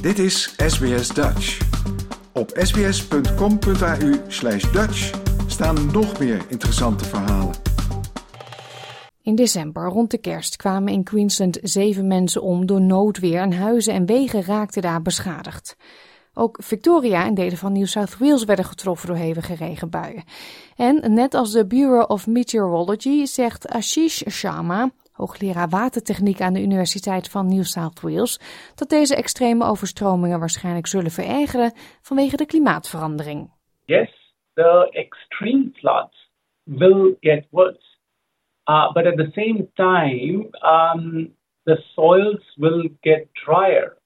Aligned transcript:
Dit 0.00 0.18
is 0.18 0.54
SBS 0.56 1.08
Dutch. 1.08 1.60
Op 2.32 2.50
sbs.com.au 2.54 4.12
slash 4.28 4.72
Dutch 4.72 5.20
staan 5.46 5.90
nog 5.92 6.18
meer 6.18 6.44
interessante 6.48 7.04
verhalen. 7.04 7.54
In 9.22 9.34
december, 9.34 9.88
rond 9.88 10.10
de 10.10 10.18
kerst, 10.18 10.56
kwamen 10.56 10.92
in 10.92 11.02
Queensland 11.04 11.58
zeven 11.62 12.06
mensen 12.06 12.42
om 12.42 12.66
door 12.66 12.80
noodweer 12.80 13.40
en 13.40 13.52
huizen 13.52 13.94
en 13.94 14.06
wegen 14.06 14.44
raakten 14.44 14.82
daar 14.82 15.02
beschadigd. 15.02 15.76
Ook 16.34 16.58
Victoria 16.62 17.24
en 17.24 17.34
delen 17.34 17.58
van 17.58 17.72
New 17.72 17.86
South 17.86 18.18
Wales 18.18 18.44
werden 18.44 18.64
getroffen 18.64 19.08
door 19.08 19.16
hevige 19.16 19.54
regenbuien. 19.54 20.24
En 20.76 21.14
net 21.14 21.34
als 21.34 21.52
de 21.52 21.66
Bureau 21.66 22.04
of 22.06 22.26
Meteorology 22.26 23.24
zegt 23.24 23.68
Ashish 23.68 24.22
Sharma, 24.30 24.90
hoogleraar 25.18 25.68
watertechniek 25.68 26.40
aan 26.40 26.52
de 26.52 26.62
Universiteit 26.62 27.30
van 27.30 27.48
New 27.48 27.62
South 27.62 28.00
Wales, 28.00 28.40
dat 28.74 28.88
deze 28.88 29.16
extreme 29.16 29.64
overstromingen 29.64 30.38
waarschijnlijk 30.38 30.86
zullen 30.86 31.10
verergeren 31.10 31.72
vanwege 32.00 32.36
de 32.36 32.46
klimaatverandering. 32.46 33.50
Yes, 33.84 34.10
the 34.54 34.88
extreme 34.92 35.70
floods 35.74 36.30
will 36.64 37.16
get 37.20 37.46
worse. 37.50 37.96
Uh, 38.68 38.92
but 38.92 39.06
at 39.06 39.16
the 39.16 39.30
same 39.34 39.66
time, 39.74 40.50
um, 40.62 41.34
the 41.64 41.76
soils 41.94 42.42
will 42.56 42.88
get 43.00 43.28
drier. 43.44 43.96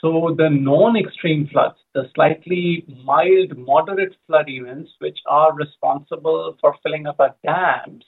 So 0.00 0.34
the 0.36 0.48
non-extreme 0.48 1.48
floods, 1.52 1.78
the 1.92 2.04
slightly 2.14 2.84
mild, 3.04 3.58
moderate 3.58 4.16
flood 4.26 4.48
events, 4.48 4.90
which 4.98 5.18
are 5.26 5.52
responsible 5.54 6.56
for 6.60 6.74
filling 6.82 7.06
up 7.06 7.20
our 7.20 7.34
dams, 7.44 8.04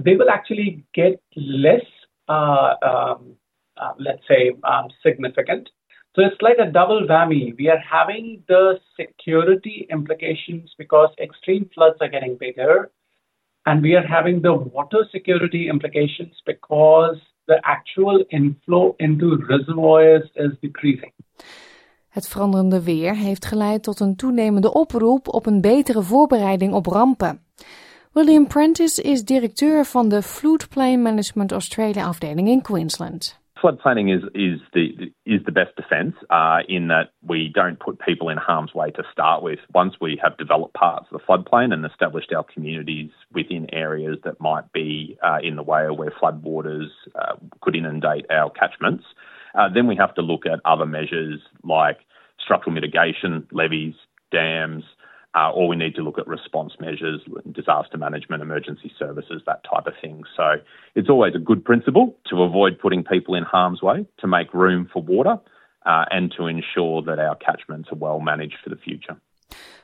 they 0.00 0.16
will 0.16 0.30
actually 0.30 0.84
get 0.94 1.20
less, 1.36 1.84
uh, 2.28 2.74
um, 2.82 3.36
uh, 3.76 3.92
let's 3.98 4.22
say, 4.28 4.52
um, 4.64 4.88
significant. 5.02 5.68
So 6.14 6.22
it's 6.22 6.40
like 6.42 6.58
a 6.58 6.70
double 6.70 7.06
whammy. 7.08 7.56
We 7.56 7.68
are 7.68 7.78
having 7.78 8.42
the 8.46 8.78
security 9.00 9.86
implications 9.90 10.74
because 10.76 11.08
extreme 11.18 11.70
floods 11.74 11.96
are 12.00 12.08
getting 12.08 12.36
bigger, 12.36 12.90
and 13.64 13.82
we 13.82 13.94
are 13.94 14.06
having 14.06 14.42
the 14.42 14.52
water 14.52 15.08
security 15.10 15.68
implications 15.68 16.34
because 16.44 17.16
the 17.46 17.60
actual 17.64 18.24
inflow 18.30 18.94
into 18.98 19.36
reservoirs 19.48 20.28
is 20.34 20.52
decreasing. 20.60 21.12
Het 22.08 22.28
veranderende 22.28 22.82
weer 22.82 23.16
heeft 23.16 23.46
geleid 23.46 23.82
tot 23.82 24.00
een 24.00 24.16
toenemende 24.16 24.72
oproep 24.72 25.28
op 25.28 25.46
een 25.46 25.60
betere 25.60 26.02
voorbereiding 26.02 26.72
op 26.72 26.86
rampen. 26.86 27.40
William 28.14 28.44
Prentice 28.46 28.98
is 28.98 29.24
directeur 29.24 29.84
van 29.84 30.10
de 30.10 30.22
Floodplain 30.22 31.02
Management 31.02 31.50
Australia 31.50 32.02
afdeling 32.02 32.46
in 32.46 32.60
Queensland. 32.60 33.34
Flood 33.58 33.78
planning 33.78 34.10
is 34.10 34.22
is 34.34 34.60
the 34.74 35.10
is 35.24 35.40
the 35.46 35.52
best 35.52 35.74
defence 35.76 36.14
uh, 36.28 36.58
in 36.68 36.88
that 36.88 37.12
we 37.26 37.50
don't 37.54 37.80
put 37.80 37.98
people 38.00 38.28
in 38.28 38.36
harm's 38.36 38.74
way 38.74 38.90
to 38.90 39.02
start 39.10 39.42
with. 39.42 39.60
Once 39.72 39.94
we 39.98 40.20
have 40.22 40.36
developed 40.36 40.74
parts 40.74 41.06
of 41.10 41.18
the 41.18 41.24
floodplain 41.26 41.72
and 41.72 41.86
established 41.86 42.34
our 42.34 42.44
communities 42.44 43.10
within 43.32 43.66
areas 43.72 44.18
that 44.24 44.38
might 44.40 44.70
be 44.72 45.16
uh, 45.22 45.38
in 45.42 45.56
the 45.56 45.62
way 45.62 45.86
of 45.86 45.96
where 45.96 46.10
floodwaters 46.10 46.90
uh, 47.14 47.36
could 47.62 47.74
inundate 47.74 48.26
our 48.30 48.50
catchments, 48.50 49.04
uh, 49.54 49.70
then 49.72 49.86
we 49.86 49.96
have 49.96 50.14
to 50.16 50.20
look 50.20 50.44
at 50.44 50.60
other 50.66 50.84
measures 50.84 51.40
like 51.64 52.00
structural 52.38 52.74
mitigation, 52.74 53.46
levees, 53.52 53.94
dams, 54.30 54.84
uh, 55.34 55.50
or 55.50 55.66
we 55.66 55.76
need 55.76 55.94
to 55.94 56.02
look 56.02 56.18
at 56.18 56.26
response 56.26 56.74
measures, 56.78 57.20
disaster 57.52 57.96
management, 57.96 58.42
emergency 58.42 58.92
services, 58.98 59.42
that 59.46 59.64
type 59.64 59.86
of 59.86 59.94
thing. 60.00 60.24
So 60.36 60.56
it's 60.94 61.08
always 61.08 61.34
a 61.34 61.38
good 61.38 61.64
principle 61.64 62.16
to 62.30 62.42
avoid 62.42 62.78
putting 62.78 63.02
people 63.02 63.34
in 63.34 63.42
harm's 63.42 63.80
way, 63.82 64.06
to 64.18 64.26
make 64.26 64.52
room 64.52 64.90
for 64.92 65.02
water, 65.02 65.38
uh, 65.86 66.04
and 66.10 66.32
to 66.36 66.46
ensure 66.46 67.02
that 67.02 67.18
our 67.18 67.34
catchments 67.36 67.88
are 67.90 67.96
well 67.96 68.20
managed 68.20 68.56
for 68.62 68.70
the 68.70 68.76
future. 68.76 69.16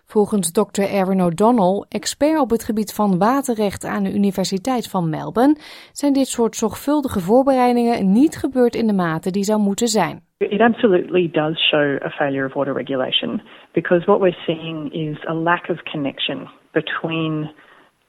Volgens 0.04 0.52
Dr. 0.52 0.82
Aaron 0.82 1.20
O'Donnell, 1.20 1.84
expert 1.88 2.40
op 2.40 2.50
het 2.50 2.64
gebied 2.64 2.92
van 2.94 3.18
waterrecht 3.18 3.84
aan 3.84 4.02
de 4.02 4.14
Universiteit 4.14 4.88
van 4.90 5.10
Melbourne, 5.10 5.56
zijn 5.92 6.12
dit 6.12 6.26
soort 6.26 6.56
zorgvuldige 6.56 7.20
voorbereidingen 7.20 8.12
niet 8.12 8.36
gebeurd 8.36 8.74
in 8.74 8.86
de 8.86 8.92
mate 8.92 9.30
die 9.30 9.42
zou 9.42 9.60
moeten 9.60 9.88
zijn. 9.88 10.20
It 10.38 10.60
absolutely 10.60 11.30
does 11.32 11.68
show 11.68 12.02
a 12.02 12.10
failure 12.10 12.46
of 12.46 12.54
water 12.54 12.74
regulation 12.74 13.42
because 13.72 14.04
what 14.06 14.20
we're 14.20 14.42
seeing 14.46 14.92
is 14.92 15.26
a 15.26 15.34
lack 15.34 15.68
of 15.68 15.82
connection 15.82 16.48
between 16.72 17.50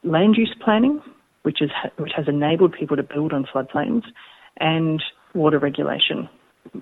land 0.02 0.38
use 0.38 0.56
planning, 0.58 1.02
which, 1.42 1.62
is, 1.62 1.72
which 1.96 2.14
has 2.16 2.28
enabled 2.28 2.72
people 2.72 2.96
to 2.96 3.04
build 3.04 3.34
on 3.34 3.46
floodplains, 3.46 4.04
and 4.58 5.02
water 5.34 5.60
regulation, 5.60 6.30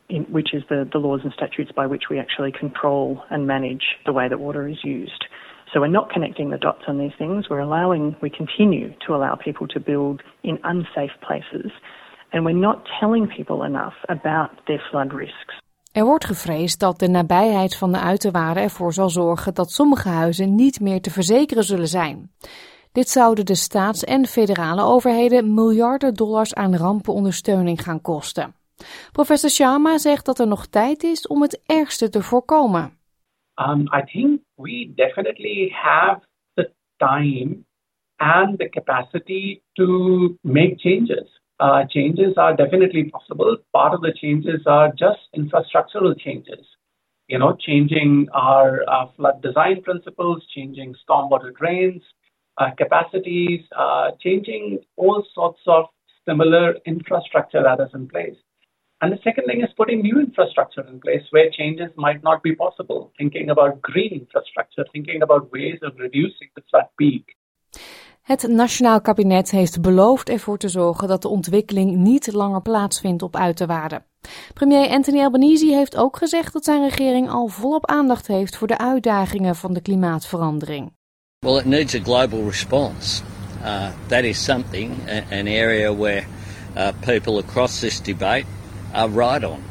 in, 0.10 0.24
which 0.32 0.54
is 0.54 0.64
the, 0.70 0.88
the 0.92 1.00
laws 1.00 1.22
and 1.24 1.34
statutes 1.34 1.72
by 1.76 1.86
which 1.88 2.04
we 2.10 2.20
actually 2.20 2.52
control 2.52 3.24
and 3.30 3.48
manage 3.48 3.86
the 4.06 4.14
way 4.14 4.28
that 4.30 4.40
water 4.40 4.68
is 4.68 4.78
used. 4.84 5.26
So 5.74 5.82
we're 5.82 5.98
not 6.00 6.10
connecting 6.10 6.50
the 6.50 6.58
dots 6.58 6.84
on 6.88 6.98
these 6.98 7.16
things. 7.18 7.50
We're 7.50 7.68
allowing, 7.70 8.16
we 8.22 8.30
continue 8.30 8.94
to 9.06 9.14
allow 9.16 9.36
people 9.36 9.68
to 9.68 9.80
build 9.80 10.22
in 10.42 10.60
unsafe 10.64 11.16
places. 11.20 11.72
And 12.32 12.46
we're 12.46 12.66
not 12.68 12.88
telling 13.00 13.28
people 13.28 13.66
enough 13.66 13.96
about 14.08 14.50
their 14.66 14.82
flood 14.90 15.14
risks. 15.14 15.56
Er 15.92 16.06
wordt 16.06 16.26
gevreesd 16.26 16.80
dat 16.80 17.00
de 17.00 17.08
nabijheid 17.08 17.78
van 17.78 17.92
de 17.92 18.00
uiterwaarden 18.00 18.64
ervoor 18.64 18.94
zal 18.94 19.10
zorgen 19.10 19.54
dat 19.54 19.72
sommige 19.72 20.10
huizen 20.10 20.56
niet 20.56 20.80
meer 20.80 21.02
te 21.02 21.12
verzekeren 21.12 21.64
zullen 21.64 21.88
zijn. 21.88 22.32
Dit 22.92 23.10
zouden 23.10 23.46
de 23.46 23.56
staats- 23.56 24.04
en 24.04 24.26
federale 24.26 24.84
overheden 24.84 25.54
miljarden 25.54 26.14
dollars 26.14 26.54
aan 26.54 26.76
rampenondersteuning 26.76 27.82
gaan 27.82 28.02
kosten. 28.02 28.56
Professor 29.12 29.50
Sharma 29.50 29.98
zegt 29.98 30.26
dat 30.26 30.40
er 30.40 30.48
nog 30.48 30.66
tijd 30.66 31.04
is 31.04 31.28
om 31.28 31.42
het 31.42 31.62
ergste 31.66 32.10
te 32.10 32.22
voorkomen. 32.22 32.98
Um, 33.56 33.82
I 33.82 34.02
think 34.06 34.42
we 34.56 34.92
definitely 34.96 35.70
have 35.70 36.22
the 36.54 36.72
time 36.98 37.66
and 38.18 38.60
the 38.60 38.70
capacity 38.70 39.62
to 39.74 40.38
make 40.42 40.76
changes. 40.78 41.28
Uh, 41.60 41.86
changes 41.88 42.36
are 42.36 42.56
definitely 42.56 43.10
possible. 43.10 43.58
Part 43.72 43.94
of 43.94 44.02
the 44.02 44.14
changes 44.14 44.66
are 44.66 44.92
just 44.96 45.28
infrastructural 45.32 46.16
changes. 46.16 46.78
You 47.28 47.40
know, 47.40 47.56
changing 47.56 48.30
our 48.32 48.84
uh, 48.88 49.08
flood 49.16 49.42
design 49.42 49.82
principles, 49.82 50.46
changing 50.54 50.96
stormwater 51.04 51.52
drains, 51.52 52.04
uh, 52.58 52.72
capacities, 52.78 53.62
uh, 53.76 54.12
changing 54.20 54.80
all 54.96 55.26
sorts 55.34 55.62
of 55.66 55.86
similar 56.26 56.76
infrastructure 56.86 57.64
that 57.64 57.80
is 57.80 57.94
in 57.94 58.08
place. 58.08 58.38
And 58.98 59.12
the 59.12 59.22
second 59.22 59.46
thing 59.46 59.62
is 59.62 59.74
putting 59.74 60.02
new 60.02 60.20
infrastructure 60.20 60.88
in 60.88 61.00
place 61.00 61.30
where 61.30 61.50
changes 61.50 61.90
might 61.96 62.22
not 62.22 62.42
be 62.42 62.56
possible. 62.56 63.12
Thinking 63.16 63.50
about 63.50 63.82
green 63.82 64.12
infrastructure, 64.12 64.88
thinking 64.92 65.22
about 65.22 65.52
ways 65.52 65.80
of 65.82 65.92
reducing 65.96 66.50
the 66.54 66.62
flood 66.66 66.90
peak. 66.96 67.36
Het 68.22 68.48
Nationaal 68.48 69.02
Kabinet 69.02 69.52
heeft 69.52 69.82
beloofd 69.82 70.30
ervoor 70.30 70.58
te 70.58 70.68
zorgen 70.68 71.08
dat 71.08 71.22
de 71.22 71.28
ontwikkeling 71.28 71.96
niet 71.96 72.34
langer 72.34 72.62
plaatsvindt 72.62 73.24
op 73.24 73.36
uiterwaarden. 73.36 74.06
Premier 74.54 74.90
Anthony 74.90 75.20
Albanese 75.20 75.66
heeft 75.66 75.98
ook 75.98 76.18
gezegd 76.18 76.54
dat 76.54 76.64
zijn 76.64 76.90
regering 76.90 77.30
al 77.30 77.48
volop 77.48 77.86
aandacht 77.86 78.28
heeft 78.28 78.58
voor 78.58 78.68
de 78.68 78.78
uitdagingen 78.78 79.56
van 79.56 79.74
de 79.74 79.82
klimaatverandering. 79.82 80.92
Well, 81.40 81.58
it 81.58 81.66
needs 81.66 81.96
a 81.96 82.00
global 82.00 82.44
response. 82.44 83.24
Uh, 83.62 83.88
that 84.08 84.24
is 84.24 84.44
something, 84.44 84.92
an 85.32 85.48
area 85.48 85.96
where 85.96 86.24
uh, 86.78 86.88
people 87.06 87.38
across 87.38 87.80
this 87.80 88.02
debate 88.02 88.46
are 88.94 89.10
right 89.10 89.44
on. 89.44 89.64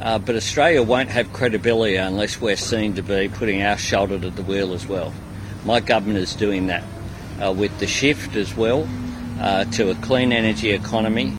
Uh, 0.00 0.18
but 0.18 0.36
Australia 0.36 0.82
won't 0.82 1.08
have 1.08 1.32
credibility 1.32 1.96
unless 1.96 2.40
we're 2.40 2.56
seen 2.56 2.94
to 2.94 3.02
be 3.02 3.28
putting 3.28 3.62
our 3.62 3.76
shoulder 3.76 4.18
to 4.18 4.30
the 4.30 4.42
wheel 4.42 4.72
as 4.72 4.86
well. 4.86 5.12
My 5.64 5.80
government 5.80 6.18
is 6.18 6.36
doing 6.36 6.68
that 6.68 6.84
uh, 7.42 7.52
with 7.52 7.76
the 7.78 7.86
shift 7.86 8.36
as 8.36 8.56
well 8.56 8.86
uh, 9.40 9.64
to 9.64 9.90
a 9.90 9.94
clean 9.94 10.32
energy 10.32 10.70
economy. 10.70 11.36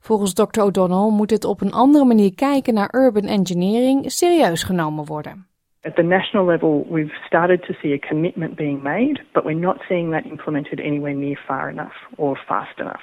Volgens 0.00 0.34
Dr. 0.34 0.62
O'Donnell 0.62 1.10
moet 1.10 1.30
het 1.30 1.44
op 1.44 1.60
een 1.60 1.72
andere 1.72 2.04
manier 2.04 2.34
kijken 2.34 2.74
naar 2.74 2.94
urban 2.94 3.24
engineering 3.24 4.10
serieus 4.10 4.62
genomen 4.62 5.04
worden. 5.04 5.46
At 5.82 5.96
the 5.96 6.02
national 6.02 6.46
level, 6.46 6.86
we've 6.90 7.14
started 7.26 7.62
to 7.62 7.72
see 7.72 7.92
a 7.92 8.08
commitment 8.08 8.56
being 8.56 8.82
made, 8.82 9.20
but 9.32 9.44
we're 9.44 9.58
not 9.58 9.82
seeing 9.88 10.12
that 10.12 10.24
implemented 10.24 10.80
anywhere 10.80 11.14
near 11.14 11.36
far 11.46 11.68
enough 11.68 11.94
or 12.16 12.36
fast 12.46 12.78
enough. 12.78 13.02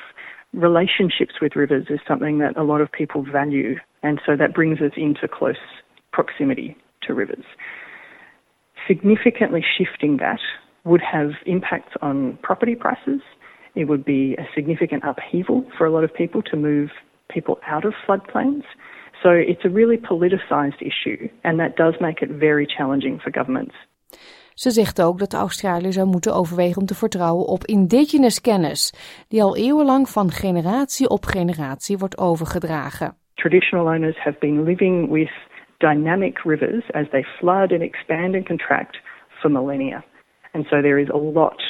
Relationships 0.54 1.36
with 1.42 1.56
rivers 1.56 1.88
is 1.90 2.00
something 2.06 2.40
that 2.40 2.58
a 2.58 2.64
lot 2.64 2.82
of 2.82 2.92
people 2.92 3.24
value, 3.24 3.76
and 4.04 4.20
so 4.26 4.36
that 4.36 4.54
brings 4.54 4.82
us 4.82 4.92
into 4.98 5.28
close 5.28 5.56
proximity 6.12 6.76
to 7.04 7.14
rivers. 7.14 7.46
Significantly 8.88 9.64
shifting 9.78 10.18
that 10.18 10.40
would 10.84 11.02
have 11.02 11.32
impacts 11.46 11.94
on 12.02 12.38
property 12.44 12.76
prices. 12.76 13.22
It 13.76 13.86
would 13.86 14.04
be 14.04 14.36
a 14.38 14.48
significant 14.54 15.04
upheaval 15.06 15.66
for 15.78 15.86
a 15.86 15.92
lot 15.92 16.04
of 16.04 16.14
people 16.14 16.42
to 16.44 16.58
move 16.58 16.90
people 17.30 17.60
out 17.66 17.86
of 17.86 17.94
floodplains. 18.06 18.64
So 19.24 19.30
it's 19.30 19.64
a 19.64 19.70
really 19.70 19.98
politicized 19.98 20.82
issue, 20.82 21.30
and 21.46 21.60
that 21.62 21.78
does 21.78 21.94
make 22.02 22.22
it 22.22 22.30
very 22.30 22.68
challenging 22.68 23.20
for 23.24 23.30
governments. 23.32 23.76
Ze 24.64 24.70
zegt 24.70 25.02
ook 25.02 25.20
dat 25.20 25.34
Australië 25.34 25.92
zou 25.92 26.08
moeten 26.08 26.36
overwegen 26.36 26.82
om 26.82 26.88
te 26.88 26.96
vertrouwen 26.96 27.46
op 27.46 27.66
indigenous 27.66 28.42
kennis, 28.42 28.94
die 29.28 29.42
al 29.42 29.58
eeuwenlang 29.58 30.10
van 30.10 30.30
generatie 30.32 31.10
op 31.10 31.24
generatie 31.26 31.98
wordt 31.98 32.18
overgedragen. 32.18 33.16
Traditional 33.34 33.86
owners 33.86 34.18
have 34.18 34.38
been 34.40 34.64
living 34.64 35.10
with 35.12 35.32
dynamic 35.78 36.38
rivers 36.44 36.92
as 36.92 37.06
they 37.10 37.24
flood 37.24 37.72
and 37.72 37.82
expand 37.82 38.36
and 38.36 38.46
contract 38.46 39.00
for 39.30 39.52
millennia. 39.52 40.04
And 40.52 40.66
so 40.66 40.82
there 40.82 41.02
is 41.02 41.10
a 41.10 41.18
lot 41.18 41.62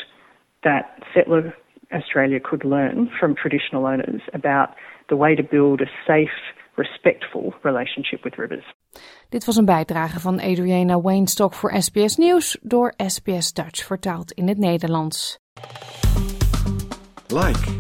that 0.60 0.86
settler 1.14 1.56
Australia 1.90 2.40
could 2.40 2.64
learn 2.64 3.10
from 3.20 3.36
traditional 3.36 3.86
owners 3.86 4.22
about 4.34 4.70
the 5.08 5.16
way 5.16 5.36
to 5.36 5.44
build 5.44 5.82
a 5.82 5.90
safe, 6.08 6.40
respectful 6.76 7.54
relationship 7.64 8.24
with 8.24 8.38
rivers. 8.38 8.66
Dit 9.30 9.46
was 9.46 9.56
een 9.56 9.66
bijdrage 9.66 10.20
van 10.20 10.40
Adriana 10.40 11.02
Weinstock 11.02 11.54
voor 11.54 11.82
SBS 11.82 12.16
Nieuws 12.16 12.58
door 12.62 12.94
SBS 13.08 13.54
Dutch 13.54 13.86
vertaald 13.86 14.32
in 14.32 14.48
het 14.48 14.58
Nederlands. 14.58 15.40
Like, 17.28 17.76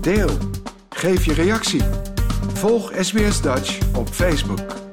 deel, 0.00 0.30
geef 0.88 1.24
je 1.24 1.34
reactie. 1.34 1.82
Volg 2.52 2.92
SBS 3.00 3.42
Dutch 3.42 3.96
op 3.96 4.08
Facebook. 4.08 4.83